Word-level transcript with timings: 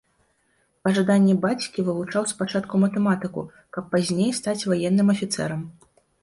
Па 0.85 0.89
жаданні 0.97 1.35
бацькі 1.43 1.85
вывучаў 1.89 2.25
спачатку 2.31 2.81
матэматыку, 2.85 3.45
каб 3.77 3.83
пазней 3.93 4.33
стаць 4.39 4.59
ваенным 4.73 5.07
афіцэрам. 5.17 5.61